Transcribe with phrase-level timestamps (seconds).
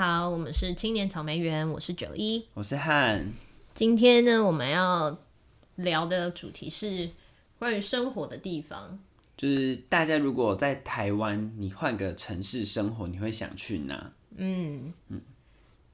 [0.00, 3.22] 好，我们是青年草莓园，我是九一，我是汉。
[3.74, 5.14] 今天呢，我们要
[5.74, 7.06] 聊的主题是
[7.58, 8.98] 关于生活的地方，
[9.36, 14.10] 就是大家如果在台湾，你换个城市生活，你会想去哪？
[14.36, 14.90] 嗯。
[15.08, 15.20] 嗯，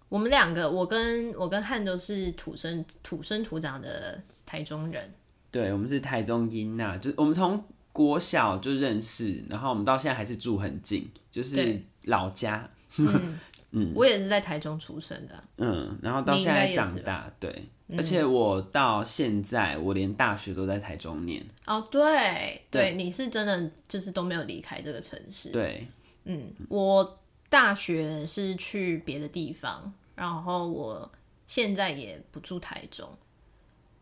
[0.08, 5.12] 我们两个，我跟我跟汉都是土生土生土长的台中人，
[5.50, 7.60] 对，我们是台中音呐，就是我们从
[7.92, 12.70] 国小就认识，然后我们到现在还是住很近，就是老家。
[12.98, 13.36] 嗯
[13.72, 15.44] 嗯，我也是在台中出生的。
[15.58, 21.44] 嗯，然后到现在长大，对，而且我到现在我连大学都在台中念。
[21.66, 25.50] 哦，对对，你是真的就是都没有离开这个城市。
[25.50, 25.86] 对，
[26.24, 27.18] 嗯，我
[27.50, 31.10] 大学是去别的地方，然后我
[31.46, 33.08] 现在也不住台中，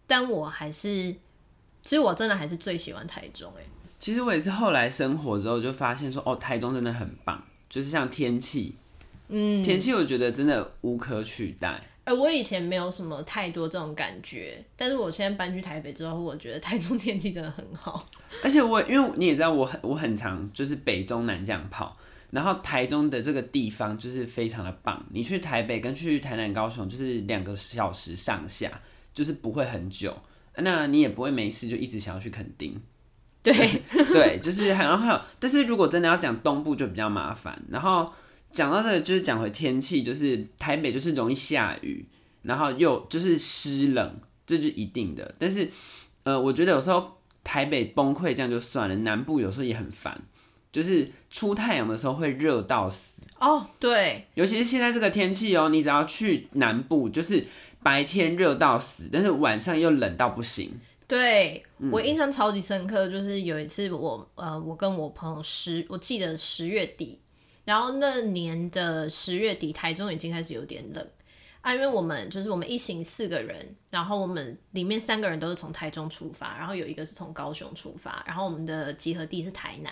[0.06, 1.12] 但我还是，
[1.82, 3.50] 其实我真的还是最喜欢台中。
[3.58, 3.62] 哎，
[3.98, 8.76] 其实我也是后来生活之后就发现说，哦，台中真的很棒，就是像天气。
[9.28, 11.80] 嗯，天气我觉得真的无可取代。
[12.04, 18.04] 哎、欸，我以前没有什么太多这种感觉，但是我现在搬去台北之后，我觉得台中天气真的很好。
[18.42, 21.96] 而且我因为你也知道，我很我很常就是北中南这样跑，
[22.30, 25.02] 然后台中的这个地方就是非常的棒。
[25.12, 28.70] 你去台北跟去台南、高雄就是两个小时上下，
[29.14, 30.14] 就是不会很久。
[30.56, 32.78] 那你也不会没事就一直想要去垦丁。
[33.42, 33.54] 对
[34.12, 38.12] 对，就是然后还有，但是如果真的要讲东部就比较麻烦，然后。
[38.54, 42.06] 讲到这个，就是讲回天气，就是台北就是容易下雨，
[42.42, 45.34] 然后又就是湿冷，这就是一定的。
[45.38, 45.68] 但是，
[46.22, 50.22] 呃，我觉得有时候台北崩溃这样就算了，南部有时候也很烦，
[50.70, 53.22] 就是出太阳的时候会热到死。
[53.40, 57.44] 哦，对，尤其是现在这个天气哦，你只要去南部，就是
[57.82, 60.72] 白天热到死，但是晚上又冷到不行。
[61.06, 67.18] 对，我印象超级深刻，就是有一次我呃，我跟我朋友十，我记得十月底。
[67.64, 71.08] 然后那年的十月底，台中已经开始有点冷
[71.62, 79.90] 啊，因为我们就是我们一行四个人，然后我们里面三个人都是从台中出发，然后有一个是从高雄出发，然后我们的集合地是台南，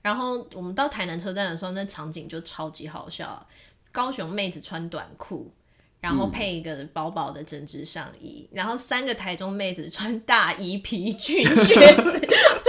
[0.00, 3.46] 然后我们到台南车站的时候，那场景就超级好笑，
[3.92, 5.52] 高雄妹子穿短裤，
[6.00, 12.28] 然后配一个薄薄的针织上衣，然后三个台中妹子穿大衣皮裙靴子。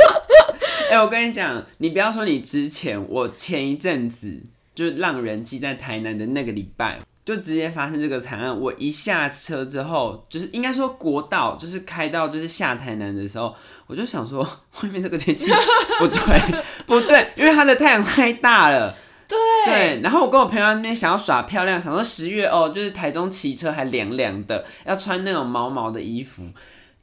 [0.89, 8.59] 哎、欸，我跟你讲，你不要说你之前，我前一阵子就让人记在台南的那个礼拜，就直接发生这个惨案。
[8.59, 13.53] 我一下车之后，就是应该说国道，就是开到就是下台南的时候，
[13.87, 14.41] 我就想说，
[14.83, 15.51] 外面这个天气
[15.99, 18.95] 不对，不对，因为它的太阳太大了。
[19.27, 26.43] 对对，然后我跟我朋友那边想要耍漂亮，想说十月哦，就是台中骑车还凉凉的，要穿那种毛毛的衣服。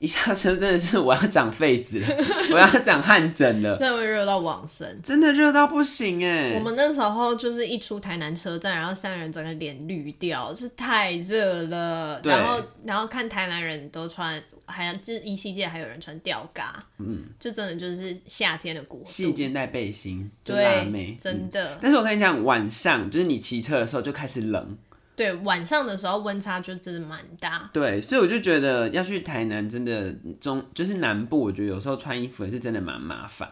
[0.03, 2.09] 一下车真的是我要长痱子了，
[2.51, 6.55] 我要长汗疹了， 真的会热到往生，真的热到不行哎！
[6.55, 12.21] 我们那时候就是一出台南车站，然后三个人整个脸绿掉，是太热了。
[12.25, 21.79] 然后然后看台南人都穿，还就是依稀界还有人穿吊嘎，嗯，就真的就是夏天的国度，细肩带背心，对，真的、嗯。
[21.81, 24.77] 但是我跟你讲，晚上就是你骑车的时候就开始冷。
[25.15, 27.71] 对，晚上的时候温差就真的蛮大。
[27.73, 33.51] 对，所以我就觉得要去台南，真的中就是南部，我觉得有时候穿衣服也是真的蛮麻烦。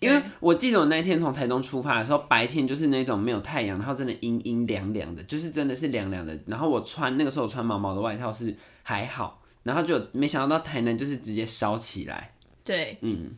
[0.00, 6.38] 因为我记得我那天从台东出发的时候，白天就是那种没有太阳，然后真的阴阴凉凉的，就是真的是凉凉的。
[6.46, 12.34] 然后我穿那个时候我穿毛毛的外套是还好，然后就没想到到台南就是直接烧起来。
[12.64, 13.30] 对，嗯。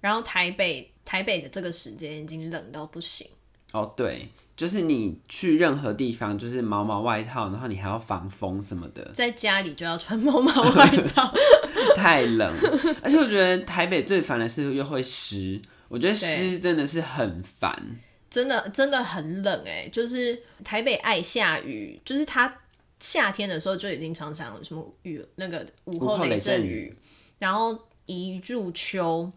[0.00, 3.26] 然后台北台北的这个时间已经冷到不行。
[3.74, 9.10] 哦，对，就是你去任何地方，就是毛毛外套，然后你还要防风什么的。
[9.12, 11.34] 在家里就要穿毛毛外套，
[11.98, 12.54] 太冷。
[13.02, 17.98] 而且我觉得台北最烦的是又会湿，我觉得湿真的是很烦。
[18.30, 22.52] 真的真的很冷哎，就是台北爱下雨，就是它
[23.00, 26.96] 夏天的时候就已经常常什么雨，那个午后雷阵雨，
[27.40, 27.76] 然后
[28.06, 29.32] 一入秋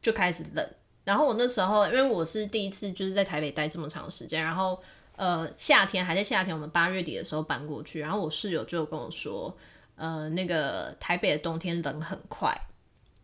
[0.00, 0.66] 就开始冷。
[1.06, 4.76] 然后我那时候，因为我是第一次就是在台北待这么长时间，然后
[5.14, 9.56] 呃夏天还在夏天，我们八月底的时候搬过去，然后我室友就跟我说，
[9.94, 12.52] 呃那个台北的冬天冷很快，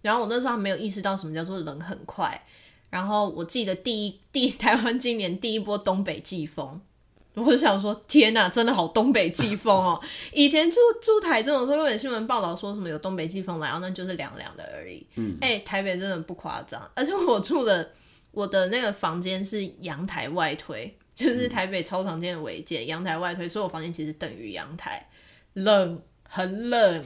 [0.01, 2.41] 然后我那时候还没有意识到什么叫做冷很快，
[2.89, 6.81] 然后我记得第一 第台湾今年第一波东北季风。
[7.35, 10.01] 我就想说，天哪，真的好东北季风哦！
[10.33, 15.07] 以前住住台中的时候，有点新闻报道说什么有东北季风来，然后那就是凉凉的而已。
[15.17, 17.93] 嗯，哎、欸，台北真的不夸张，而且我住的
[18.33, 25.09] 我的那个房间是阳台外推，就是台北超常见的违建，阳台外推，所以我房间其实等于阳台，
[25.55, 27.05] 冷，很冷。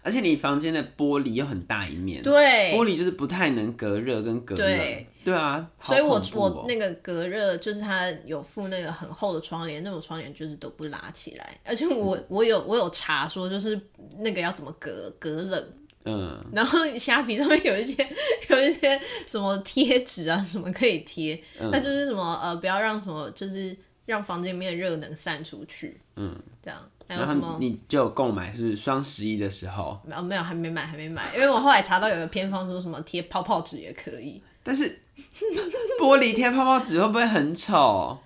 [0.00, 13.80] 而且你房间的玻璃又很大一面，对，玻璃就是不太能隔热跟隔冷，对，啊，所以我我那个隔热就是它有附那个很厚的窗帘，那种窗帘就是都不拉起来，而且我、嗯、我有我有查说就是
[14.18, 15.72] 那个要怎么隔隔冷，
[16.04, 18.06] 嗯，然后虾皮上面有一些
[18.48, 23.76] 有一些什么贴纸啊什么可以贴，那、嗯、就是什么呃不要让什么就是
[24.06, 26.78] 让房间里面的热能散出去，嗯，这样。
[27.10, 27.56] 还有什么？
[27.58, 29.98] 你就有购买是双十一的时候？
[30.04, 31.22] 没有没有，还没买，还没买。
[31.34, 34.84] 因为我后来查到有个偏方说什么贴泡泡纸也可以，但是
[35.98, 38.18] 玻璃贴泡泡纸会不会很丑？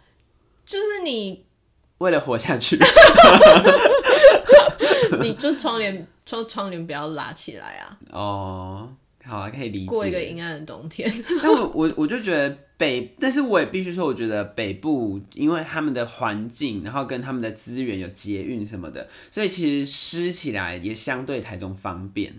[0.65, 1.45] 就是你
[1.99, 2.77] 为了活下去，
[5.23, 7.97] 你就窗帘窗窗帘不要拉起来啊。
[8.11, 8.93] 哦。
[9.25, 9.87] 好啊，可以理解。
[9.87, 11.09] 过一个阴暗的冬天。
[11.41, 22.35] 但我我我就觉得北，但是我也必须说，我觉得北部因为他们的环境，然后跟他们的资源有捷运什么的，所以其实湿起来也相对台中方便。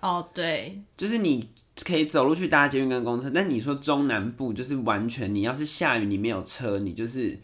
[0.00, 1.48] 哦，对，就是你
[1.82, 3.30] 可以走路去搭捷运跟公车。
[3.30, 7.38] 但你说中南部就是完全，你要是下雨你没有车，你就是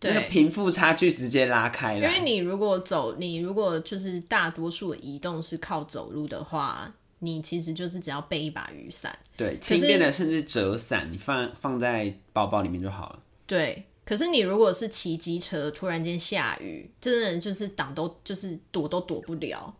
[0.00, 2.06] 那个贫富差距直接拉开了。
[2.06, 6.90] 因为你如果走，你如果就是大多数的移动是靠走路的话。
[7.22, 13.18] 你其实就是只要背一把雨伞，对，轻便的甚至折伞，你放放在包包里面就好了。
[13.46, 19.74] 对，可是你如果是骑机车，突然间下雨，真的就是挡都就是躲都躲不了。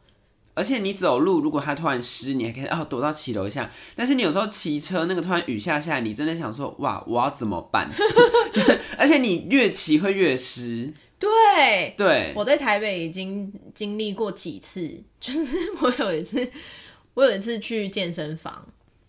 [0.55, 3.71] 而且你走路，如果它突然湿，你还可以哦躲到骑楼下。
[3.95, 7.91] 但是你有时候骑车，那个突然雨下下来，你真的想说哇，我要怎么办？
[8.53, 10.93] 就是而且你越骑会越湿。
[11.19, 16.51] 对对，我在台北已经经历过几次，就是我有一次。
[17.15, 18.65] 我有一次去健身房，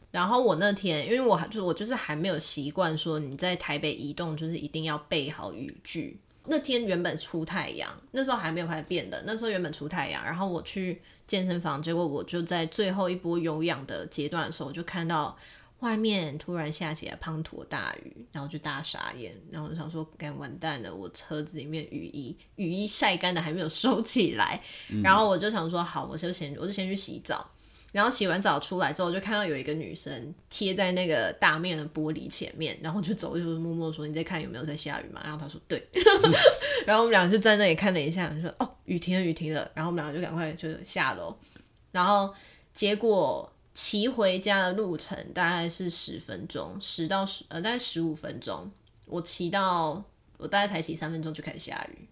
[0.09, 6.19] 然后我那天，因为我还就是我就是还没有习惯说你在台北移动就是一定要备好雨具。
[6.47, 10.99] 那天原本出太阳，那时候还没有开始变的，那时候原本出太阳，然后我去
[11.31, 15.37] 健身房，结果我就在最后一波有氧的阶段的时候，就看到
[15.79, 27.49] 外面突然下起了滂沱大雨，然后就大傻眼，然后我就想说，该完蛋了，我车子里面雨衣雨衣晒干的还没有收起来，嗯、然后我就想说，好，我就先我就先去洗澡。
[27.91, 35.85] 然后洗完澡出来之后，就看到有一个女生贴在那个大面的玻璃前面，然后就走，就默默说：“你在看有没有在下雨嘛？”然后她说：“对。
[36.87, 41.35] ”然后我们两个就在那里看了一下，就说：“哦，雨停了，雨停了。”然后我们两个就赶快就下楼。
[41.91, 42.33] 然后
[42.71, 48.71] 结果骑回家的路程大概是十分钟，十到十呃大概十五分钟。
[49.05, 50.01] 我骑到
[50.37, 52.07] 我大概才骑三分钟就开始下雨，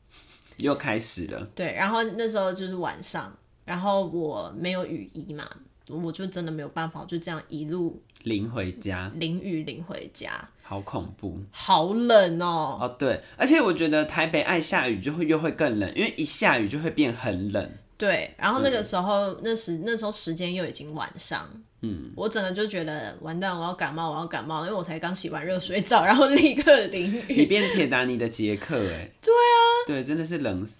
[0.57, 1.49] 又开始了。
[1.55, 3.33] 对，然后那时候就是晚上，
[3.63, 5.49] 然后我没有雨衣嘛。
[5.89, 12.77] 我就真的没有办法，就这样一路淋回家，淋雨淋回家，好恐怖，好冷哦。
[12.81, 17.71] 哦，对，而且我觉得台北爱下雨就会又会更冷，因为一下雨就会变很冷。
[17.97, 21.49] 对，然后那个时候，嗯、那时那时候时间又已经晚上，
[21.81, 27.35] 嗯，我整个就觉得完蛋，我要感冒，我要感冒，因为我才刚洗完热水澡， 然后立刻淋雨。
[27.35, 30.75] 你变铁达尼的杰克，哎，对啊，对，真的是冷死。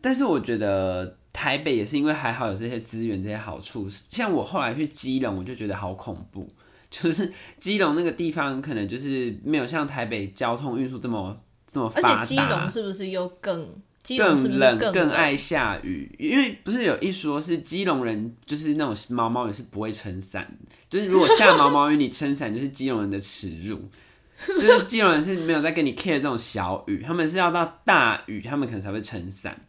[0.00, 1.18] 但是我觉得。
[1.42, 3.88] 台北也是因为还好有这些资源，这些好处。
[4.08, 6.48] 像我后来去基隆，我就觉得好恐怖，
[6.88, 11.36] 就是基隆那个地方可能就是没有像台北交通运输这么
[11.66, 12.20] 这么发达。
[12.20, 13.68] 而且基隆是不是又更
[14.16, 16.14] 更冷，更爱下雨？
[16.16, 20.48] 因为不是有一说是基隆人就是那种毛毛雨是不会撑伞，
[20.88, 23.80] 就是如果下毛毛雨你撑伞就是基隆人的耻辱，
[24.46, 29.60] 就是基隆人是没有在跟你 care 这种小雨，他们是要到大雨他们可能才会撑伞。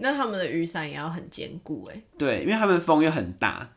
[0.00, 3.68] 那他们的雨伞也要很坚固哎，对，因为他们风又很大，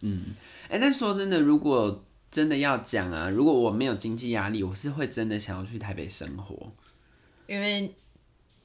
[0.00, 0.34] 嗯，
[0.64, 6.72] 哎、欸，但说真的，如果真的要讲啊，如果我没有经济压力，我是会真的想要去台北生活，
[7.46, 7.94] 因为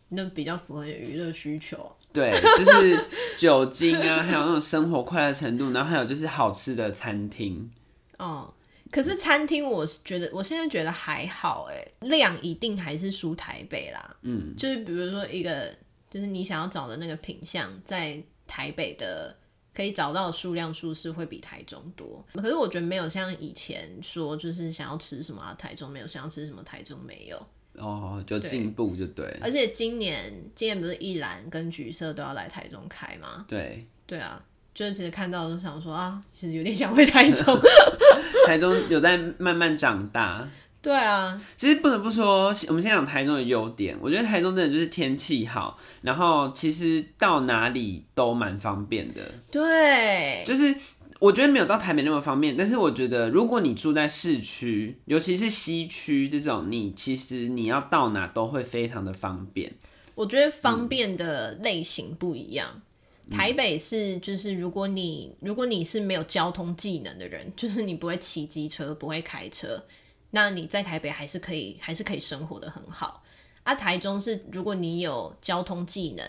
[0.10, 3.06] 那比较符合娱乐需求，对，就是
[3.38, 7.72] 酒精啊， 还有那种生活快乐程度，然后还有就是好吃的餐厅，
[8.18, 8.52] 哦，
[8.90, 15.72] 可是餐厅我是觉得，我现在觉得还好，哎，量一定还是输台北啦，嗯，就是比如说一个。
[16.16, 18.18] 就是你想要找的那个品相，在
[18.48, 19.36] 台北的
[19.74, 27.48] 可以找到的数量数是会比台中多，可是我觉得没有像以前说，就是想要吃什么台中没有，想要吃什么台中没有。
[27.74, 29.26] 哦，就进步就对。
[29.42, 33.44] 而且今年今年不是一兰跟橘色都要来台中开吗？
[33.46, 34.42] 对，对啊，
[34.74, 37.54] 就是其实看到都想说啊，其实有点想回台中。
[38.48, 40.50] 台中有在慢慢长大。
[40.86, 43.98] 对啊，其实不得不说，我们先讲台中的优点。
[44.00, 49.32] 我觉得台中真的就是天气好，然后其实到哪里都蛮方便的。
[49.50, 50.76] 对，就是
[51.20, 59.74] 我觉得没有到台北那么方便，但是我觉得如果你住在市区，尤其是西区这种，你其实你要到哪都会非常的方便。
[60.14, 62.84] 我觉得方便的类型不一样。
[63.32, 69.84] 台北是就是如果你如果你是没有交通技能的人，就是你不会骑机车，不会开车，
[70.32, 73.24] 那你在台北还是可以还是可以生活得很好。
[73.64, 76.24] 啊，台中是如果你有交通技能，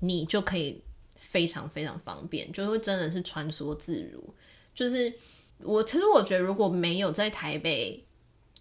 [0.00, 0.82] 你就可以
[1.16, 4.34] 非常非常方便，就会真的是穿梭自如。
[4.74, 5.12] 就是
[5.58, 8.02] 我其实我觉得如果没有在台北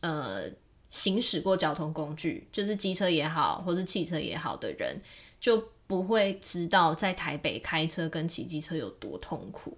[0.01, 0.43] 呃
[0.89, 4.99] 行驶过交通工具，就是机车也好，或是汽车也好的人，
[5.39, 9.77] 就不会知道在台北开车跟骑机车有多痛苦。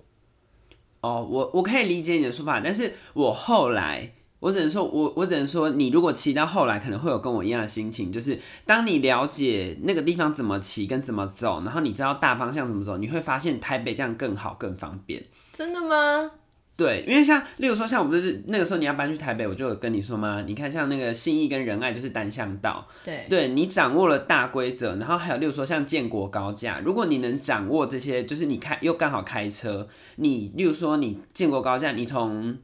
[1.02, 4.14] 哦，我我可以理解你的说法，但是我后来。
[4.44, 15.24] 我只能说，我我只能说，你如果骑到后来，可能会有跟我一样的心情，就是当你了解那个地方怎么骑跟怎么走，然后你知道大方向怎么走，你会发现台北这样更好更方便。
[15.54, 16.30] 真的吗？
[16.76, 20.42] 对，因为像例如说，像我们就是那个时候你要搬去台北，我就有跟你说嘛？
[20.42, 32.58] 你看像那个信义跟仁爱就是单向道，对，对你掌握了大规则，然后还有例如说像建国高架，如果你能掌握这些，就是你开又刚好开车，你例如说你建国高架，你从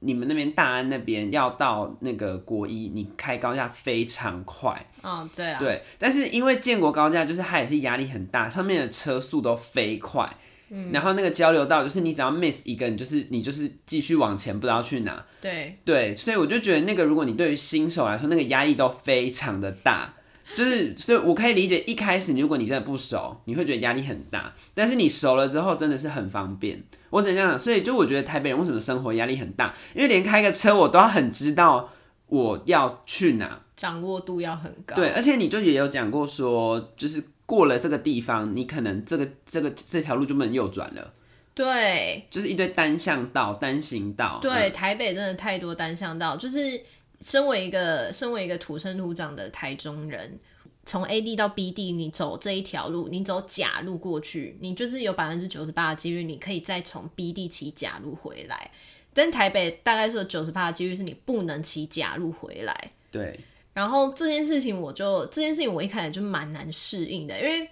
[0.00, 4.86] 你们那边大安那边要到那个国一，你开高架非常快。
[5.02, 5.58] 哦，对啊。
[5.58, 10.28] 对，但是因为建国高架就是它也是压力很大，上面的车速都飞快。
[10.70, 10.90] 嗯。
[10.92, 15.24] 然后那个交流道就是你只要 miss 一个，你就是你就是继续往前，不知道去哪。
[15.40, 15.78] 对。
[15.84, 20.14] 对，所以我就觉得那个如果你对于新手来说，那个压力都非常的大。
[20.52, 24.52] 就是，所以我可以理解一开始如果你真的不熟，你会觉得压力很大。
[24.74, 26.82] 但是你熟了之后，真的是很方便。
[27.10, 27.56] 我怎样？
[27.56, 29.72] 所以就我觉得台北人为什么生活压力很大？
[29.94, 31.88] 因为连开个车我都要很知道
[32.26, 34.96] 我要去哪，掌握度要很高。
[34.96, 41.12] 对，而且你就也有讲过说，就是过了这个地方，你可能这个这个这条路就不能右转了。
[41.54, 44.40] 对，就是一堆单向道、单行道。
[44.42, 46.80] 对，嗯、台北真的太多单向道，就是。
[47.20, 50.38] 身为一个身为一个土生土长的台中人，
[50.84, 58.70] 从 A 地到 B 地，你走这一条路，你走假路过去，你就是有百分之九十八的几率，你可以再从 B 地骑假路回来。
[59.12, 62.90] 但台北大概是有九十八的几率是你不能骑假路回来。
[63.10, 63.38] 对。
[63.72, 67.68] 然后这件事情，我就这件事情我一开始就蛮难适应的，因为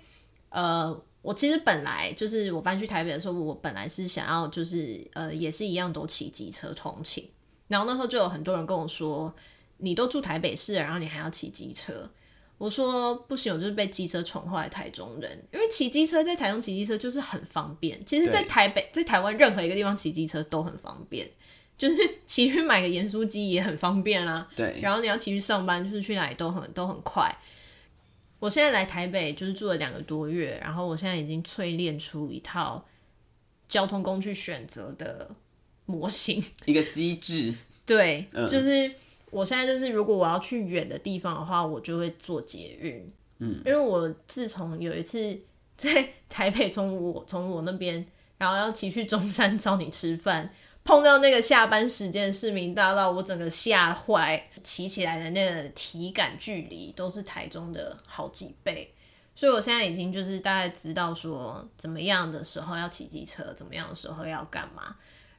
[0.50, 7.28] 呃，我其实本来就是我搬去台北的时候，我本来是想要就是呃，也是一样都骑机车通勤。
[7.69, 9.33] 然后那时候就有很多人跟我说
[9.79, 12.11] ：“你都住台北市了，然后你还要骑机车？”
[12.59, 15.47] 我说：“不行，我就是被机车宠坏的台中人。
[15.53, 18.05] 因为骑机车在台中骑机车就是很方便。
[18.05, 21.31] 其实，在台北、在台湾任何一个地方骑机车都很方便，
[21.77, 21.97] 就是
[22.27, 24.49] 骑去买个盐酥鸡也很方便啊。
[24.57, 24.77] 对。
[24.83, 27.33] 然后你要骑去上班，就是去哪里都很都很快。
[28.41, 32.85] 我现在来台北就是住了两个多月，然后我现在已经淬炼出一套
[33.69, 35.31] 交通工具选择的。
[35.88, 36.45] 模型。
[36.66, 37.54] 一个机制，
[37.87, 38.92] 对、嗯，就是
[39.30, 45.40] 我现在就是，如果我要去远的地方的话，我就会坐捷运，嗯，因为我自从有一次
[45.76, 50.52] 在台北从我从我那边，然后要骑去中山找你吃饭，
[50.85, 58.95] 碰到那个下班时间市民大道，我整个吓坏，骑起来的那个体感距离都是台中的好几倍，
[59.35, 64.97] 所以我现在已经就是大概知道说怎么样的时候要骑机车，怎么样的时候要干嘛。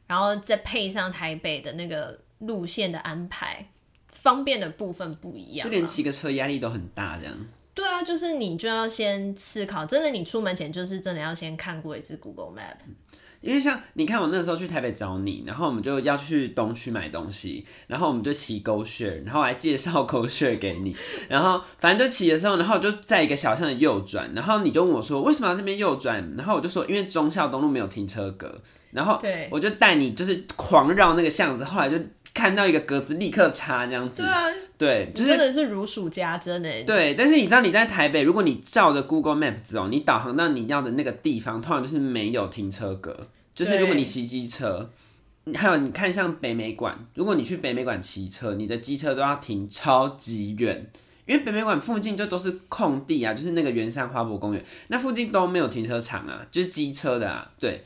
[0.10, 3.70] 然后再配上台北的那个路线的安排，
[4.08, 7.38] 方便的部分不一样，就连骑个车压力都很大，这样。
[7.76, 12.78] 对啊，就是你就要先思考，真的，你出门前就是真的要先看过一次 Google Map。
[13.42, 20.96] 因为像你看，我那时候去台北找你，然后我们就要去东区买东西，然后我们就骑 GoShare，然后我还介绍 GoShare 给你，
[21.28, 28.62] 然后反正就骑的时候，然后我就在一个小巷的右转，然后你就问我说为什么要这边右转，然后我就说因为忠孝东路没有停车格。
[28.92, 31.96] 然后我就带你就是狂绕那个巷子，后来就
[32.40, 34.22] 看到一个格子，立刻插这样子。
[34.24, 34.46] 对啊，
[34.78, 36.86] 对，就是、真的是如数家珍诶。
[36.86, 43.28] 对，但是你知道你在台北，如果你照着 Google Map 走，你导航到你要的那个地方，通常就是没有停车格。
[43.54, 44.90] 就是如果你骑机车，
[45.54, 50.90] 还有你看像北美馆，如果你去北美馆骑车，你的机车都要停超级远，
[51.26, 57.84] 因为北美馆附近就都是空地啊，就是那个圆山花博公园，那附近都没有停车场啊，就是机车的啊，对。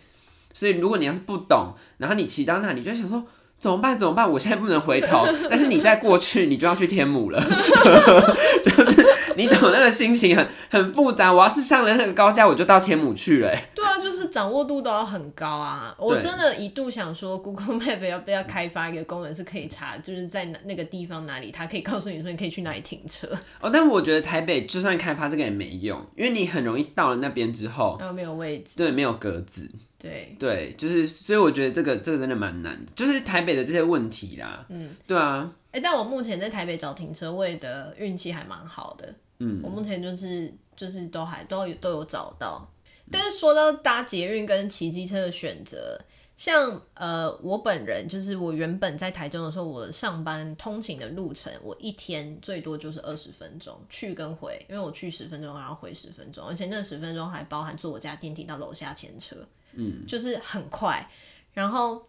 [0.55, 3.25] 所以，如果你要是不懂，然后你骑到那里，你就想说
[3.63, 3.97] 怎么办？
[3.97, 4.29] 怎么办？
[4.29, 7.39] 我现在不能回头， 但是你再过去，你就要去天母了。
[8.61, 11.31] 就是你懂那个心情很很复杂。
[11.31, 13.49] 我要是上了那个高架，我就到天母去了。
[13.73, 15.95] 对啊，就是掌握度都要很高啊。
[15.97, 23.29] 我真的一度想说，Google Map 要不要开发一个功能，是可以查，就是在那个地方哪里，它可以告诉你说你可以去哪里停车。
[23.61, 29.71] 哦，但我觉得台北就算开发这个也没用，因为你很容易到了那边之后，然后没有位置，对，没有格子。
[30.03, 34.65] 对对，就是，所以我觉得这个这个真的蛮难的，就是台北的这些问题啦。
[34.67, 35.49] 嗯，对啊。
[35.71, 39.15] 哎、欸，但我目前在台北找停车位的运气还蛮好的。
[39.39, 42.69] 嗯，我目前就是就是都还都有都有找到。
[43.09, 45.99] 但是说到搭捷运跟骑机车的选择，
[46.35, 59.35] 像呃，我本人就是我原本在台中的时候，我上班通勤的路程，我一天最多就是二十分钟去跟回，因为我去十分钟，然后回十分钟，而且那十分钟还包含坐我家电梯到楼下牵车，
[59.75, 61.09] 嗯，就是很快。
[61.53, 62.05] 然后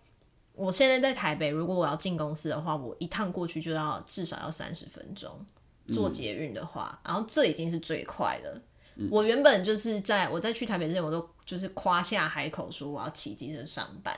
[0.54, 5.30] 我现在在台北，如果我要进公司的话，我一趟过去就要至少要三十分钟，
[5.92, 8.62] 坐捷运的话，然后这已经是最快了。
[9.11, 14.16] 我原本就是在我在去台北之前，我都就是夸下海口说我要骑机车上班，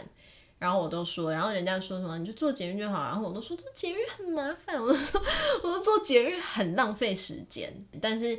[0.58, 5.20] 然后我都说，然后人家说什么你就坐捷运就好，然后我都说坐捷运很麻烦，我都说
[5.62, 7.72] 我都坐捷运很浪费时间，
[8.02, 8.38] 但是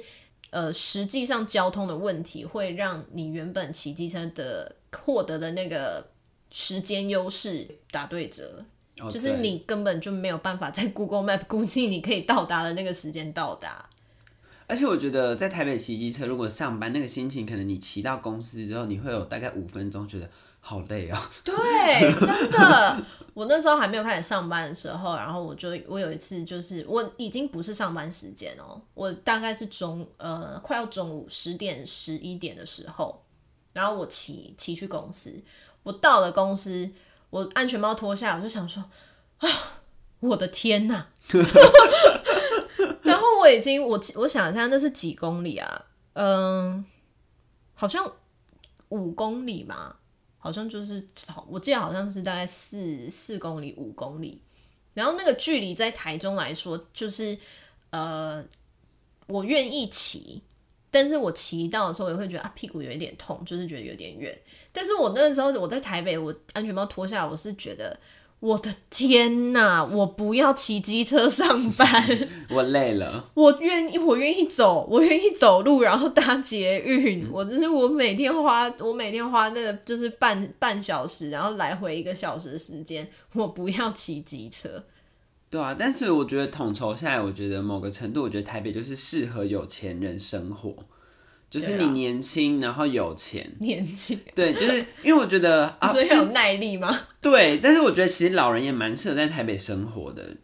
[0.49, 6.09] 呃实际上交通的问题会让你原本骑机车的获得的那个
[6.51, 8.65] 时间优势打对折
[9.01, 13.89] ，oh, 就是你根本就没有办法在 Google Map 估计你可以到达的那个时间到达。
[14.69, 21.17] 而且我觉得在台北骑机车，如果上班那个心情，可能你骑到公司之后，你会有大概五分钟觉得好累哦。
[21.43, 21.53] 对，
[22.19, 23.03] 真的。
[23.33, 33.23] 我那时候还没有开始上班的时候，然后我就我有一次就是我已经不是上班时间哦，我大概是中呃快要中午十点十一点的时候，
[33.73, 35.39] 然后我骑骑去公司，
[35.83, 36.89] 我到了公司，
[37.29, 38.83] 我安全帽脱下，我就想说
[39.37, 39.47] 啊，
[40.19, 41.07] 我的天哪！
[43.39, 45.85] 我已经我我想一下，那是几公里啊？
[46.13, 46.83] 嗯，
[47.75, 48.11] 好像
[48.89, 49.95] 五公里嘛，
[50.47, 51.05] 好像就是
[51.45, 54.41] 我记得好像是大概四四公里五公里。
[54.93, 57.37] 然后那个距离在台中来说，就是
[57.89, 58.41] 呃，
[59.27, 60.41] 我愿意骑，
[60.89, 64.41] 但是我骑到的时候也会觉得啊屁股有一点痛，就是觉得有点远。
[64.71, 67.99] 但是我那个时候我在台北，我安全帽脱下来，我是觉得。
[68.39, 69.83] 我的天呐！
[69.83, 71.87] 我不要骑机车上班，
[72.51, 73.31] 我累了。
[73.33, 77.23] 我愿意，我愿意走，我愿意走路，然后搭捷运。
[77.23, 84.83] 嗯、我就是我每天花，我每天花那个就是半半小时，然后来回一个小时的时间，我不要骑机车。
[85.49, 90.75] 对啊，但是我觉得统筹下来，我觉得某个程度，我觉得台北就是适合有钱人生活。
[91.49, 93.49] 就是你年轻，然后有钱。
[93.59, 97.07] 年轻，对，就是因为我觉得 啊，所以有耐力吗？
[97.21, 100.35] 对，但是我觉得其实老人也蛮适合在台北生活的，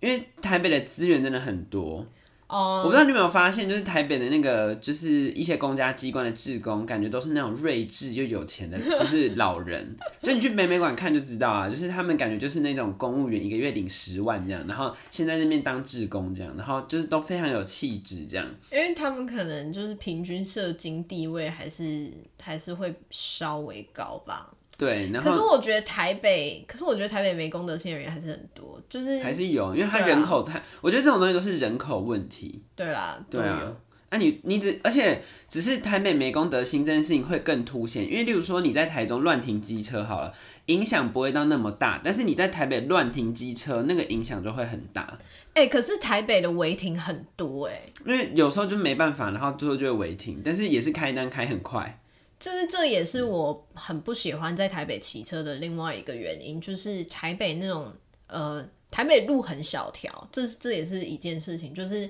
[0.00, 2.06] 因为台北的资源真的很多。
[2.48, 9.96] 哦，我不知道你有没有发现，就是台北的那个，就是一些公家机关的职工，感觉都是那种睿智又有钱的，就是老人。
[10.22, 18.46] 就你去美美馆看就知道啊，就是他们感觉就是那种公务员，一个月领十万这样，然后现在那边当职工这样，然后就是都非常有气质这样。
[18.70, 24.52] 因为他们可能就是平均社经地位还是还是会稍微高吧。
[24.78, 32.62] 对，然后可是我觉得台北，可是我觉得台北没公德心的人还是很多，就是还是有，因为他人口太，啊、我觉得这种东西都是人口问题。
[32.74, 33.74] 对啦，对啊，
[34.10, 40.34] 那、啊、你你只而且只是台北没公德心这件事情会更凸显，因为例如说你在台中乱停机车好了，
[40.66, 45.18] 影响不会到那么大，但是你在台北乱停机车，那个影响就会很大。
[45.54, 51.98] 哎、欸，可是台北的违停很多哎、欸，因为有时候就没办法，然后最后就会违停，但是也是开单开很快。
[52.46, 57.92] 就是这也是我很不喜欢在台北骑车的另外一个原因，就是台北那种
[58.28, 61.74] 呃，台北路很小条，这这也是一件事情。
[61.74, 62.08] 就是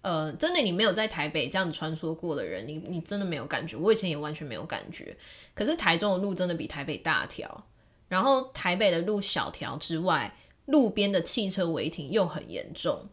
[0.00, 3.76] 呃，真的你没有在台北这样子穿梭过的人，你你真的没有感觉。
[3.76, 5.14] 我以前也完全没有感觉。
[5.52, 7.66] 可是台中的路真的比台北大条，
[8.08, 10.34] 然后台北的路小条之外，
[10.64, 13.06] 路边的汽车违停又很严重，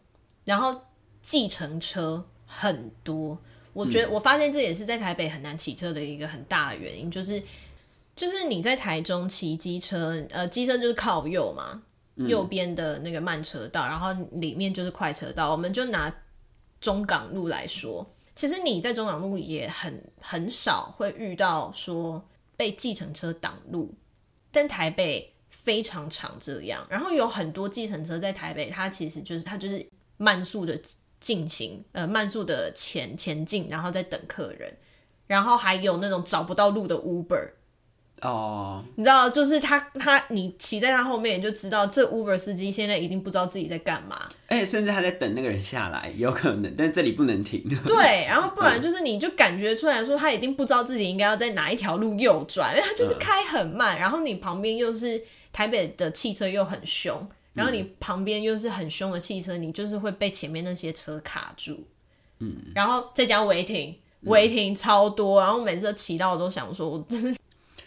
[0.46, 0.80] 然后
[1.20, 3.38] 计程车很多。
[3.74, 7.42] 我觉得我发现这也是在台北很难骑车的一个很大的原因，就是
[8.16, 11.82] 就是你在台中骑机车，呃，机车就是靠右嘛，
[12.14, 15.50] 右边的那个慢车道，然后里面就是快车道。
[15.50, 16.14] 我们就拿
[16.80, 22.24] 中港路来说，其实你在中港路也很很少会遇到说
[22.56, 23.92] 被计程车挡路，
[24.52, 26.86] 但台北非常常这样。
[26.88, 29.84] 然后有很多计程车在台北，它其实就是它就是
[30.16, 30.80] 慢速的。
[31.24, 34.76] 进行呃慢速的前前进，然后再等客人，
[35.26, 37.48] 然后还有那种找不到路的 Uber
[38.20, 47.66] 哦，你知道，就是他他你骑在他后面，你就知道这 Uber 司机现在一定不知道自己在干嘛，哎，甚至他在等那个人下来，有可能，但这里不能停。
[47.86, 55.22] 对，然后不然就是你就感觉出来说他一定不知道自己应该要在哪一条路右转，因为他就是开很慢，嗯、然后你旁边又是
[55.54, 57.26] 台北的汽车又很凶。
[57.54, 61.82] 然后你旁边又是很凶的汽车，你就是会被前面那些车卡住，
[62.40, 67.38] 嗯，然后再加违停，违停超多，然后每次都骑到我都想说，我真是。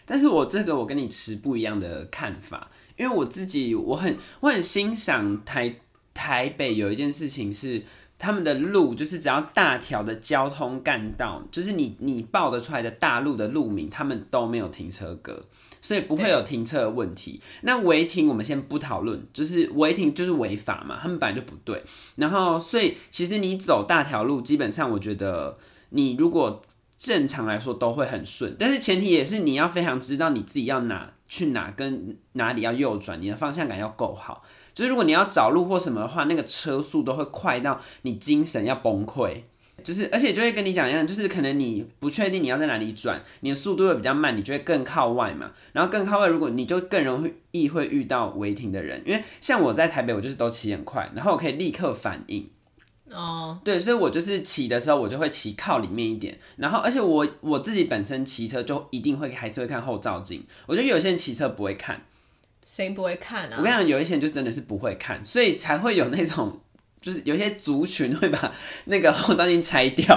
[0.04, 5.74] 但是我这个我跟你持不一样的看法，因为我自己我很我很欣赏台
[6.14, 7.82] 台北有一件事情是
[8.18, 15.44] 他们的路就是只要大条的交通干道，就是你你报得出来的大路的路名，他们都没有停车格，
[15.88, 17.40] 所以不会有停车的问题。
[17.62, 21.82] 那违停我们先不讨论，就是违停就是违法嘛，他们本来就不对。
[22.16, 25.56] 然后所以其实你走大条路，基本上我觉得
[25.88, 26.60] 你如果
[26.98, 34.44] 正常来说都会很顺，但是前提也是你要非常知道你自己要哪去哪跟哪里要右转，你的方向感要够好。
[34.74, 39.44] 就是如果你要找路或什么的话，那个车速都会快到你精神要崩溃。
[39.88, 45.50] 就是而且就会跟你讲一样，就是可能你不确定你要在哪里转，你的速度会比较慢，你就会更靠外嘛。
[45.72, 52.46] 然后更靠外，如果你就更容易会遇到违停的人，因为像我在台北，我就是都骑很快，然后我可以立刻反应。
[53.10, 53.64] 哦，oh.
[53.64, 56.38] 对，所以我就是骑的时候，我就会骑靠里面一点。
[56.56, 60.44] 然后而且我我自己本身骑车就一定会还是会看后照镜。
[60.66, 62.02] 我觉得有些人骑车不会看。
[62.62, 63.56] 谁不会看啊？
[63.56, 66.60] 我跟你讲，有一些人就真的是不会看，所以才会有那种，
[67.08, 68.52] 就是有些族群会把
[68.84, 70.16] 那个后照镜拆掉，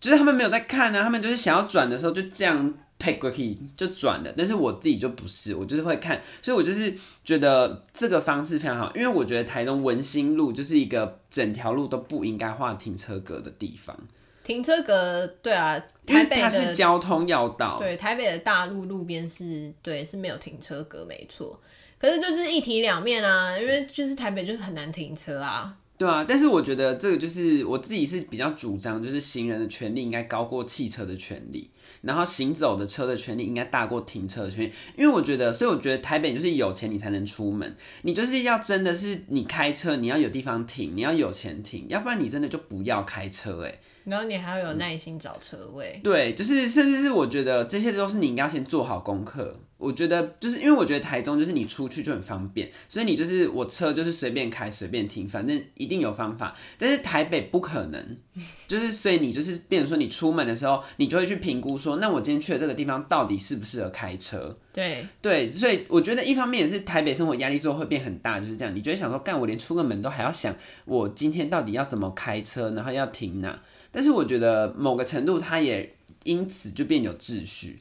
[0.00, 4.32] 就是他们没有在看呢、啊，他们就是想要转的时候就这样 pick 过去就转了。
[4.34, 13.94] 但是我自己就不是，我就是会看，所以我就是觉得这个方式非常好，因为我觉得台东文心路就是一个整条路都不应该画停车格的地方。
[14.42, 21.58] 停车格，对啊，台北它是交通要道，对，台北的大路路边是，对，是没有停车格，没错。
[22.04, 25.74] 可是就是一体两面啊，因为就是台北就是很难停车啊。
[25.96, 31.70] 对啊，但是我觉得这个就是我自己是比较主张，就是行人的权利应该高过汽车的权利，
[32.02, 43.80] 然后行走的车的权利应该大过停车的权利，因为我觉得，所以我觉得台北就是有钱你才能出门，你就是要真的是你开车，你要有地方停，你要有钱停，要不然你真的就不要开车欸。
[44.04, 45.98] 然后你还要有耐心找车位。
[46.04, 49.56] 对，就是甚至是我觉得这些都是你应该先做好功课。
[49.84, 56.56] 我觉得就是因为我觉得台中就是你出去就很方便，所以你就是我车就是随便开随便停，反正一定有方法。
[56.78, 58.18] 但是台北不可能，
[58.66, 64.56] 就是所以你就是变成说你出门的时候，你就会去评估说，那我今天去的这个地方到底适不适合开车？
[64.72, 68.74] 对对，所以我觉得一方面也是台北生活压力之后会变很大，就是这样。
[68.74, 73.62] 你就会想说，干我连出个门都还要想，我今天到底要怎么开车，然后要停哪？
[73.92, 75.94] 但是我觉得某个程度，它也
[76.24, 77.80] 因此就变有秩序。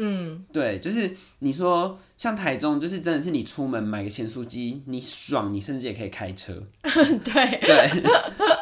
[0.00, 6.54] 嗯，对，就是你说像台中，就是真的是你出门买个咸酥鸡，你爽，你甚至也可以开车。
[6.82, 8.02] 对对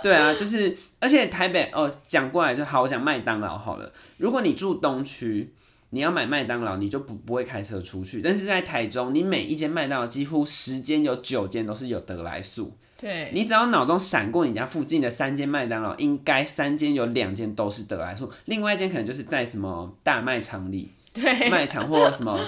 [0.03, 3.93] 对啊，就是而且台北哦，讲过来就好，我讲麦当劳好了。
[4.17, 5.53] 如果你住东区，
[5.91, 8.23] 你要买麦当劳，你就不不会开车出去。
[8.23, 12.73] 但是在台中，你每一间麦当劳几乎十间有九间都是有得来速。
[12.99, 22.39] 对，你只要脑中闪过你家附近的三间麦当劳，应该三间有两间都是得来速，另外一间可能就是在什么大卖场里，对，卖场或什么，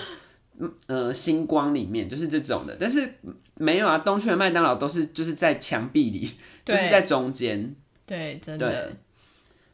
[0.87, 2.77] 呃，星光里面，就是这种的。
[2.79, 3.15] 但是
[3.55, 6.31] 没有啊，东区的麦当劳都是就是在墙壁里，
[6.65, 7.75] 就是在中间，
[8.07, 8.93] 对，真的。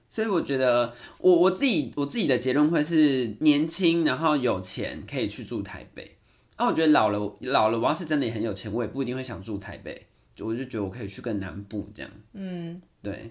[0.09, 6.17] 所以我觉得我我自己我自己的结论会是年轻然后有钱可以去住台北。
[6.57, 10.07] 啊，我觉得老了老了，我要是真的也很有钱，我也不一定会想住台北。
[10.37, 13.29] 就我就觉得我可以去更南部这样，嗯，对。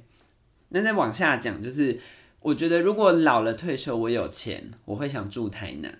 [0.69, 1.99] 那再往下讲，就是
[2.43, 5.97] 我觉得如果老了退休，我有钱，我会想住台南。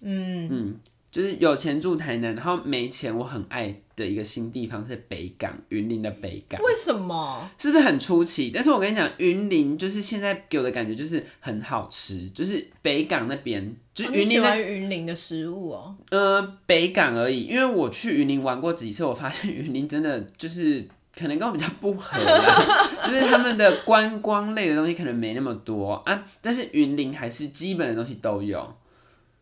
[0.00, 0.76] 嗯嗯，
[1.10, 6.60] 就是有钱住台南，然后没钱，我很爱的一个新地方是北港，云林的北港。
[6.62, 7.50] 为什么？
[7.58, 8.50] 是不是很出奇？
[8.54, 14.26] 但是我跟你讲，云林就是现在给我的感觉就是很好吃，就是北港那边，就是云林。
[14.26, 15.96] 你喜欢云林的食物哦？
[16.10, 20.86] 呃，北港而已，因为我去云林玩过几次，我发现云林真的就是
[21.18, 22.44] 可能跟我比较不合啦，
[23.02, 28.76] 就是他们的观光类的东西可能没那么多啊，但是云林还是基本的东西都有。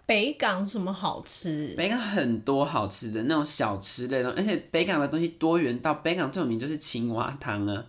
[0.06, 1.74] 北港什么好吃？
[1.76, 7.84] 北港很多好吃的那种小吃类的，而且北港的东西多元到北港最有名就是青蛙汤啊，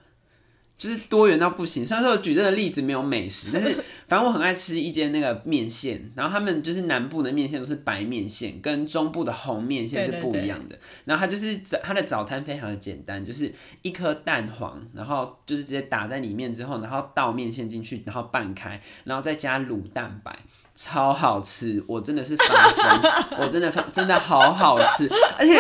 [0.78, 1.86] 就是多元到不行。
[1.88, 3.70] 虽然说我举这个例子没有美食，但是
[4.08, 10.78] 反正我很爱吃一间那个面线，然后他们就是南部的面线都是白面线，跟中部的红面线是不一样的。
[11.06, 20.38] 然后它就是早它的早餐非常的简单，就是一颗蛋黄，然后就是直接打在里面之后，然后倒面线进去，然后拌开，然后再加卤蛋白。
[20.78, 25.58] 超好吃，我真的是发疯， 我真的真的好好吃，而且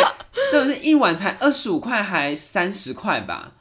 [0.51, 3.53] 这是一碗才二十五块，还三十块吧？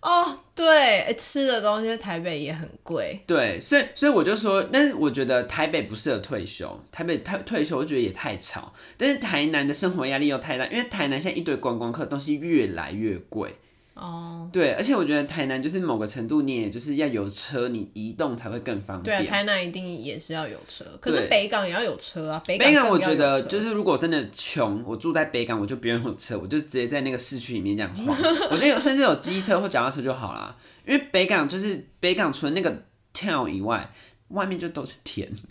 [0.00, 3.20] 哦，对，吃的东西台北也很贵。
[3.26, 8.72] 对，所以所以我就说，但是我觉得台北不适合退休，台北太退休，我觉得也太吵。
[8.96, 13.56] 但是台南的生活压力又太大，因为台南现在一堆观光客，东西越来越贵。
[13.94, 19.16] 哦，对，而且我觉得台南就是某个程度，你也就是要有车，你移动才会更方便。
[19.16, 22.42] 对啊，台南一定也是要有车，可是北港也要有车啊。
[22.44, 28.16] 北港，我觉得就是如果真的穷，我住在北港，我就不用有车，我就直接在那个市区里面这样晃。
[28.50, 32.82] 我觉得有甚至有机车或脚踏车就好啦，因为北港就是北港除了那个
[33.14, 33.88] town 以外，
[34.30, 35.30] 外面就都是田，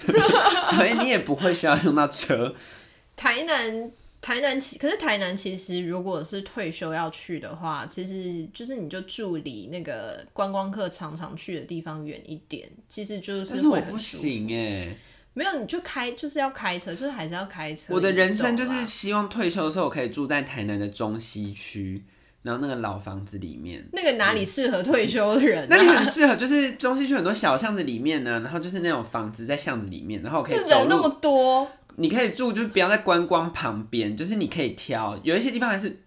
[0.75, 2.53] 所以你也不会需要用到车。
[3.15, 3.89] 台南。
[4.23, 13.91] 台南其可是台南其实如果是退休要去的话，其实就是你就住离那个观光客常常去的地方远一点，其实就是会很舒服。
[13.91, 14.95] 不行哎，
[15.33, 17.93] 没有你就开就是要开车，就是还是要开车。
[17.93, 22.05] 我的人生就是希望退休的时候我可以住在台南的中西区，
[22.43, 23.85] 然后那个老房子里面。
[23.91, 25.67] 那个哪里适合退休的人啊？
[25.75, 30.79] 那里很适合，就是中西区很多小巷子里面呢，然后就是那种房子在巷子里面，然后可以走路。
[30.79, 31.67] 人那么多。
[31.97, 36.01] 你可以住，就是不要在观光旁边，就是你可以挑，有一些地方还是，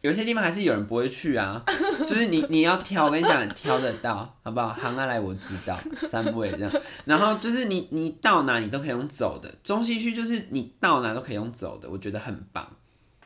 [0.00, 1.62] 有一些地方还是有人不会去啊，
[2.06, 4.68] 就是你你要挑，我跟你讲，挑得到，好不好？
[4.72, 6.72] 行啊来，我知道，三位这样，
[7.04, 12.66] 然后就是你你到哪你都可以用走的，中西区就是你到哪都可以用走的，我觉得很棒。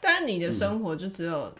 [0.00, 1.52] 但是你的生活就只有，嗯、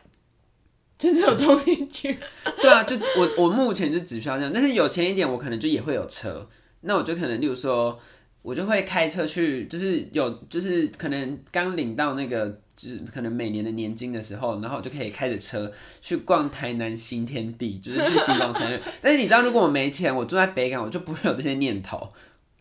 [0.99, 2.19] 就只有中西区。
[2.61, 6.49] 对啊，就我我目前就只需要这样，但是有钱一点，我可能就也会有车，
[6.81, 8.01] 那我就可能例如说。
[8.43, 18.81] 我就会开车去，就是有，就是可能刚领到那个，就是可能每年的年金的时候，然后我就可以开着车去逛台南新天地，就是去新光三越。
[19.03, 22.11] 但是你知道，如果我没钱，我住在北港，我就不会有这些念头。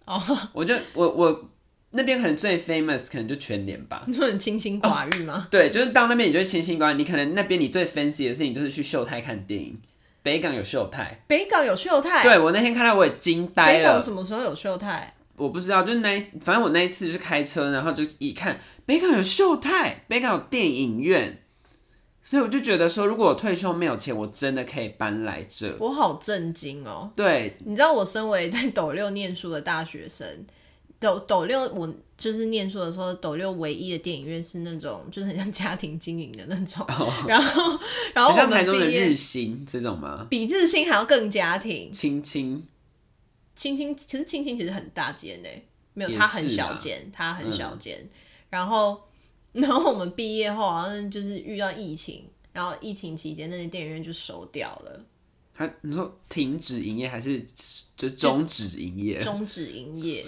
[0.05, 1.49] 哦，我就我我
[1.91, 4.01] 那边可能最 famous 可能就全联吧。
[4.05, 5.47] 你说很清心寡欲吗？
[5.49, 6.97] 对，就是到那边你就清心寡欲。
[6.97, 9.79] 你可能那边你最 fancy 的事情就是去秀泰看电影。
[10.21, 12.21] 北港有秀泰，北港有秀泰。
[12.23, 13.77] 对，我那天看到我也惊呆了。
[13.77, 15.13] 北港什么时候有秀泰？
[15.39, 21.41] 我不知道，就是那反正我那一次就是开车，然后就一看北港有秀泰，北港有电影院，
[22.21, 25.75] 所以我就觉得说，如果我退休没有钱，我真的可以搬来这。
[25.79, 27.09] 我好震惊哦！
[27.15, 30.27] 对，你知道我身为在斗六念书的大学生，
[30.99, 37.79] 斗斗六我就是念书的时候，斗六唯一的电影院是那种就是很像家庭经营的那种， 哦、然后
[38.13, 40.27] 然后我们像台中的日新这种吗？
[40.29, 42.67] 比日新还要更家庭，亲亲。
[43.59, 45.61] 青青其实青青其实很大间诶，
[45.93, 47.99] 没有它很小间，它很小间。
[48.01, 48.09] 嗯、
[48.51, 48.97] 然后，
[49.51, 55.03] 然后我们毕业后好像就是遇到疫情，然后疫情期间那些电影院就收掉了。
[55.53, 57.45] 它你说停止营业还是
[57.97, 59.19] 就终止营业？
[59.19, 60.25] 终止营业。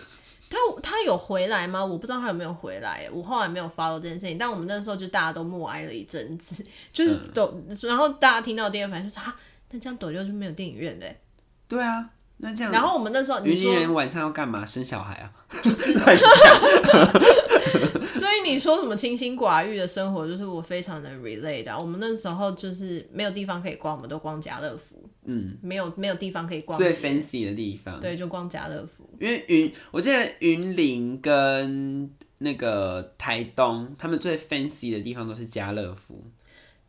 [0.50, 1.86] 他他有回来吗？
[1.86, 3.10] 我不知道他有没有回来。
[3.14, 9.40] 我后来没有 follow 这件事情，但我们那时候就大家都默哀了一阵子， 就是抖、嗯、然后大家听到第二反应就是啊，
[9.70, 11.22] 那这样抖六就没有电影院嘞？
[11.70, 12.10] 对啊。
[12.44, 14.66] 那这样，然后我们那时候，云林人晚上要干嘛？
[14.66, 15.32] 生小孩啊？
[15.64, 15.94] 就是，
[18.18, 21.80] 所以你说什么清心寡欲的生活，就是我非常的 relate 的。
[21.80, 24.96] 我们那时候就是没有地方可以逛，我们都逛家乐福。
[25.24, 29.08] 嗯，没有没有地方可以逛，最 fancy 的地方，对，就逛家乐福。
[29.20, 36.24] 因为云，我记得云林跟那个台东，他们最 fancy 的地方都是家乐福。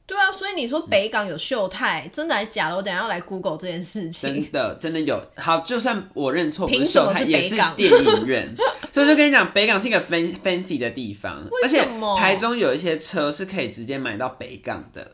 [0.04, 2.76] 对啊，所以你说北港有秀泰，嗯、真的还是假的？
[2.76, 4.34] 我等下要来 Google 这件事情。
[4.34, 5.18] 真的，真的有。
[5.36, 7.74] 好，就算我认错，凭什么是北港？
[7.78, 8.54] 也是电影院。
[8.92, 11.46] 所以就跟你讲，北港是一个 fancy 的地方？
[11.62, 11.86] 而且
[12.18, 15.12] 台中有一些车是可以直接买到北港的，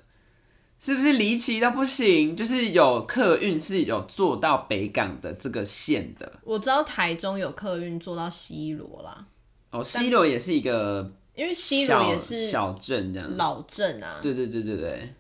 [0.80, 2.34] 是不是离奇到不行？
[2.34, 6.32] 就是有客运是有坐到北港的这个线的。
[6.44, 9.26] 我知道台中有客运坐到西螺啦。
[9.70, 11.12] 哦，西螺也是一个。
[11.38, 14.18] 因为西螺也是小镇这样，老镇啊。
[14.20, 15.14] 对对对对对。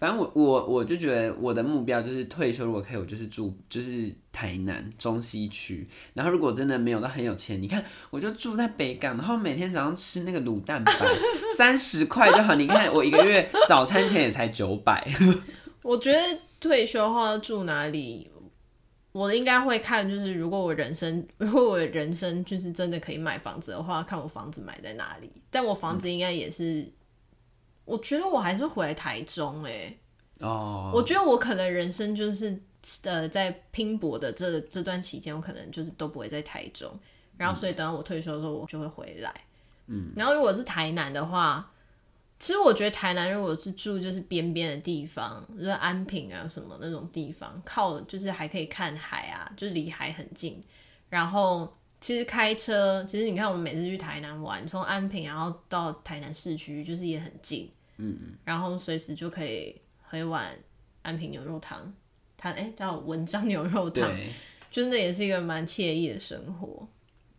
[0.00, 5.86] 反正我我我就觉得我的目标就是退休，如果可以，我就是住就是台南中西区。
[6.14, 10.92] 然后如果真的没有到很有钱，你看我就住在北港，然后每天早上吃那个卤蛋白，
[11.56, 12.56] 三十块就好。
[12.56, 15.06] 你看我一个月早餐钱也才九百。
[15.82, 16.18] 我觉得
[16.58, 18.28] 退休后要住哪里？
[19.12, 25.30] 我应该会看，就是如果我人生， 如果我人生就是真的可以买房子的话，看我房子买在哪里。
[25.50, 26.92] 但我房子应该也是，嗯、
[27.84, 29.98] 我觉得我还是会回来台中哎、欸。
[30.40, 30.92] 哦。
[30.94, 32.56] 我觉得我可能人生就是
[33.02, 36.90] 呃在拼搏的这这段期间，我可能就是都不会在台中。
[37.36, 39.34] 然后所以等到我退休的时候，我就会回来。
[39.86, 40.12] 嗯。
[40.16, 41.70] 然后如果是台南的话。
[42.40, 50.58] 其实我觉得台南如果是住就是边边的地方，就是安平啊什么那种地方，靠就是还可以看海啊，就是离海很近。
[51.10, 57.70] 然后其实开车，其实你看我们每次去台南玩，从安平然后到台南市区，就是也很近。
[57.98, 58.34] 嗯嗯。
[58.42, 60.56] 然后随时就可以喝一碗
[61.02, 61.92] 安平牛肉汤，
[62.38, 64.30] 它哎叫文章牛肉汤，对
[64.70, 66.88] 真的也是一个蛮惬意的生活。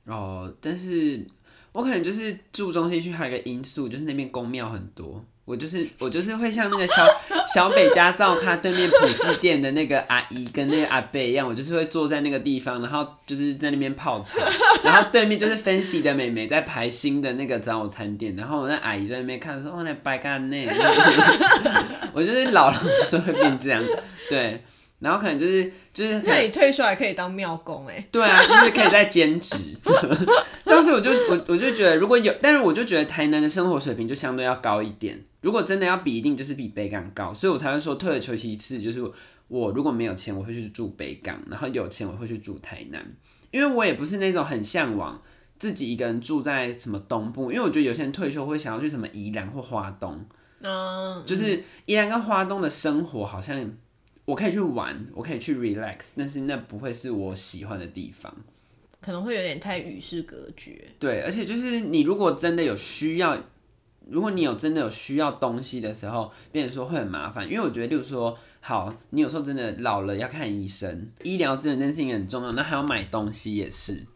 [0.06, 1.26] 哦，但是。
[1.74, 6.96] 我可能就是住中心区，还有一个因素就是那边宫庙很多，我就是我就是会像那个小
[7.54, 14.38] 小北家灶咖对面普济店的那个阿姨跟那个阿伯一样，我就是会坐在那个地方，然后就是在那边泡茶，
[14.84, 20.68] 然后对面就是 fancy 的美眉在排新的那个早餐店，然后我那阿姨在那边看说哦那白干那，
[22.14, 23.82] 我就是老了就是会变这样，
[24.30, 24.62] 对。
[25.02, 28.08] 然后可能就是就是，那你退休还可以当庙工哎。
[28.12, 29.58] 对啊，就是可以再兼职。
[30.64, 35.20] 当时我就我我就觉得如果有，但是我就觉得台南的生活水平就相对要高一点。
[35.42, 39.04] 如果真的要比，一定就是比北港高，所以我才会说退而求其次，就是
[39.48, 43.04] 我如果没有钱，我会去住北港；然后有钱，我会去住台南。
[43.50, 45.20] 因为我也不是那种很向往
[45.58, 50.24] 自己一个人住在什么东部，因为我觉得有些人退休会想要去什么宜兰或花东，
[50.62, 53.74] 嗯，就是宜兰跟花东的生活好像。
[54.32, 58.34] 我可以去玩，我可以去 relax，但是那不会是我喜欢的地方，
[59.02, 60.88] 可能会有点太与世隔绝。
[60.98, 63.38] 对，而且就是你如果真的有需要，
[64.08, 67.46] 如果你有真的有需要东西的时候，变成说会很麻烦。
[67.46, 74.08] 因为我觉得，例如说，好，你有时候真的老了要看医生，医疗资源这件事情很重要，那还要买东西也是，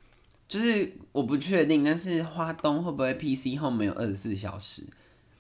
[0.48, 4.84] 就是我不确定，但是花东会不会 PC Home 没有二十四小时？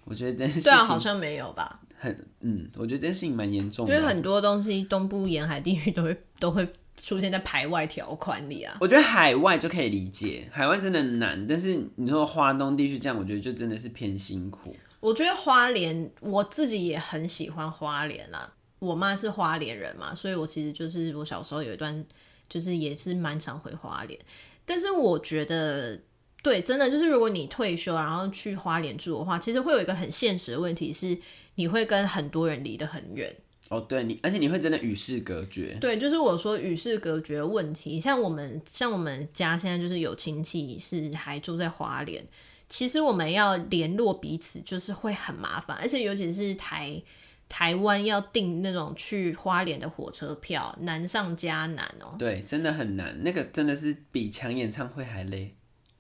[0.04, 1.80] 我觉得这件事情，对啊，好像没有吧。
[1.98, 8.78] 很嗯，我觉得这件事情蛮严重的，因为很多东西东部沿海地区都会都会出现在排外条款里啊。
[8.80, 14.76] 我觉得海外就可以理解，海外真的难，但是你说花东地区这样，我觉得就真的是偏辛苦。
[15.00, 18.54] 我觉得花莲，我自己也很喜欢花莲啦。
[18.80, 22.06] 我妈是花莲人嘛，所以我其实就是我小时候有一段，
[22.50, 24.20] 就是也是蛮常回花莲。
[24.66, 26.00] 但是我觉得，
[26.44, 31.18] 对，真的就是如果你退休然后去花莲住的话，其实会有一个很现实的问题是。
[31.56, 33.36] 你会跟很多人离得很远
[33.70, 35.76] 哦，对你，而且你会真的与世隔绝。
[35.82, 38.00] 对，就是我说与世隔绝的问题。
[38.00, 42.24] 像我们，像我们家现在就是有亲戚是还住在花莲，
[42.70, 47.02] 其实我们要联络彼此就是会很麻烦，而且尤其是台
[47.50, 52.16] 台湾要订那种去花莲的火车票，难上加难哦。
[52.20, 55.56] 对，真的很难，那个真的是比抢演唱会还累。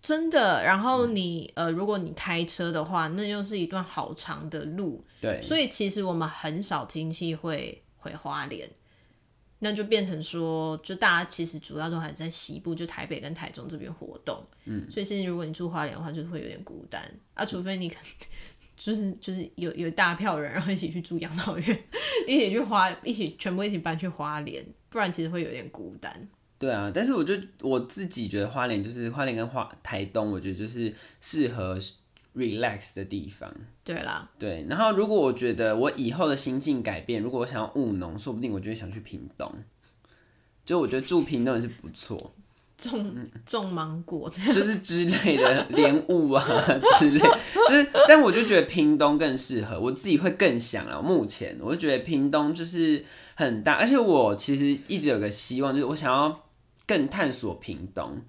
[0.05, 5.03] 真的，然后你、嗯、呃，如果你开车的话，那又是一段好长的路。
[5.19, 8.69] 对，所以其实我们很少亲戚会回花莲，
[9.57, 14.45] 那就变成说，就大家其实主要都还在西部，就台北跟台中这边活动。
[14.65, 17.01] 嗯，所以现在如果你住花莲的话，就会有点孤单
[17.33, 17.95] 啊，除非你可
[18.77, 21.83] 就是就是有有大票人，然后一起去住养老院，
[22.27, 26.29] 一起去花，一起全部一起搬去花莲，不然其实会有点孤单。
[26.65, 31.77] 对啊，但是我就我自己觉得花莲就是花莲跟花台东，我觉得就是适合
[32.35, 33.53] relax 的地方。
[33.83, 34.65] 对啦，对。
[34.67, 39.47] 然后如果我觉得我以后的心境改变，如果我想要务农，说不定我就会想去屏东。
[40.65, 42.33] 就我觉得住屏东也是不错，
[42.75, 46.43] 种种芒果，就是之类的莲雾啊
[46.97, 47.87] 之类，就是。
[48.07, 50.99] 但我就觉得屏东更适合，我自己会更想啊。
[50.99, 56.44] 目前我就觉得屏东就是很大，而且我其实一直有个希望，就是我想要。
[56.87, 58.21] 更探索屏东，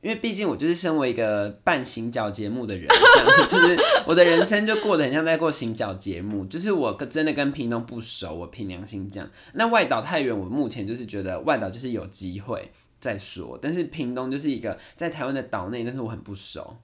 [0.00, 2.86] 因为毕竟我就是身为一个办行脚节目的人，
[3.48, 6.44] 就是我的人生就过得很像在过行脚节目。
[6.44, 9.28] 就是我真的跟屏东不熟，我凭良心讲。
[9.54, 13.58] 那外岛太远，我目前就是觉得外岛就是有机会再说。
[13.60, 16.76] 但是屏东就是一个在台湾的岛内，但是我很不熟。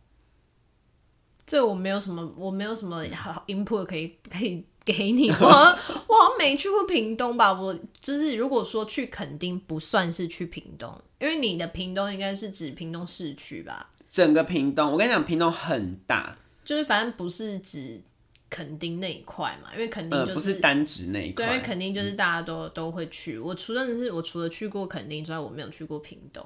[1.47, 4.65] 这我没有什么，我没有什么好 input 可以可以。
[4.85, 7.53] 给你， 我我没去过屏东吧？
[7.53, 13.91] 我就是如果说去垦丁不算是去屏东，因为你的屏东应该是指屏东市区吧？
[14.09, 18.03] 整个屏东，我跟你讲，屏东很大，就是反正不是指
[18.49, 23.39] 垦丁那一块嘛，因为垦丁就是、呃、不是单指那一块，对，因为垦丁就是大家都、嗯、都会去。
[23.39, 26.45] 我除了是我除了去过垦丁之外，我没有去过屏东。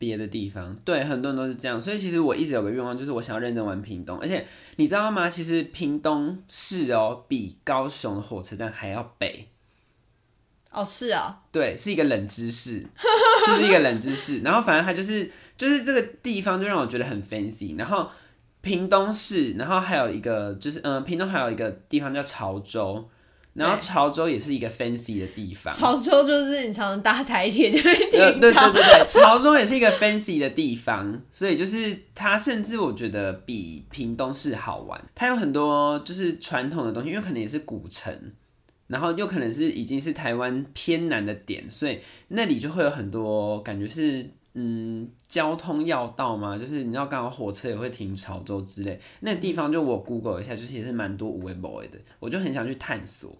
[0.00, 4.18] 别的地方，对，很多人都是这样，所以其实我一直有个愿望，就是我想要认真玩屏东。
[4.18, 5.28] 而且你知道吗？
[5.28, 9.48] 其实屏东市哦，比高雄的火车站还要北。
[10.70, 12.78] 哦，是啊，对，是一个冷知识，
[13.44, 14.40] 是 不是一个冷知识？
[14.40, 17.76] 然后反正它就是，就是这个地方就让我觉得很 fancy。
[17.76, 18.08] 然后
[18.62, 23.06] 屏东市，然后还有一个就是，嗯，屏东还有一个地方叫潮州。
[23.52, 25.72] 然后潮州也是一个 fancy 的地方。
[25.72, 28.40] 潮州就是你常常搭台铁就会听到。
[28.40, 35.02] 对对对对，潮州也是一个 fancy 的地方，所以就是它甚至我觉得比屏东市好玩。
[35.14, 38.32] 它有很多就是传统的东西，因为可能也是古城，
[38.86, 44.30] 然后又可能是已经是台湾偏南的点，所以那里就会有很多感觉是。
[44.54, 53.32] 嗯，交通要道嘛，就是你知道，刚好火车也会停潮州之类，那个地方就我 Google 一下，就是也是蛮多无为 boy 的，我就很想去探索。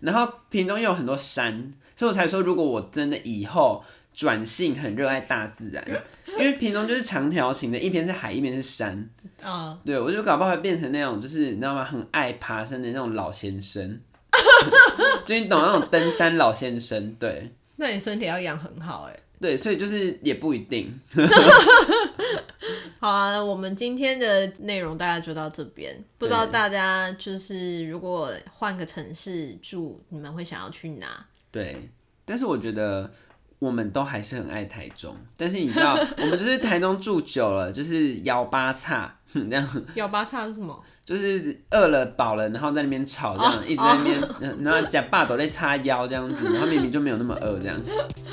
[0.00, 3.82] 然后屏东又有很多山，所以我才说，如果我真的以后
[4.14, 5.84] 转性很热爱大自然，
[6.28, 9.08] 因为屏东就是长条形的，一边是海，一边是山。
[9.42, 11.84] 啊，对，我就搞不好会变成那种，就是你知道吗？
[11.84, 14.00] 很爱爬山的那种老先生，
[15.24, 17.14] 就你懂那种登山老先生。
[17.14, 19.16] 对，那你身体要养很好哎。
[19.40, 20.98] 对，所以就是也不一定。
[22.98, 26.02] 好啊，我们今天的内容大家就到这边。
[26.16, 31.26] 不知道大家就是如果换个城市住，你们会想要去哪？
[31.50, 31.90] 对，
[32.24, 33.12] 但是我觉得
[33.58, 35.14] 我们都还是很爱台中。
[35.36, 39.86] 但是你知道， 我们就是台中住久了，就是幺八叉这样。
[39.96, 40.82] 幺八叉是什么？
[41.06, 44.20] 就是饿了饱了，然后在那边吵，这样、oh, 一直在那边
[44.52, 44.66] ，oh.
[44.66, 47.76] 然后假爸都在叉腰这样子， 然后明明就没有那么饿这样，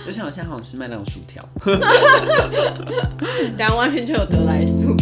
[0.05, 1.43] 就像我现在好像吃麦当劳薯条，
[3.57, 4.95] 等下外面就有得来速。